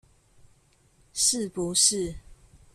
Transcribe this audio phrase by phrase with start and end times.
[1.13, 2.15] 是不是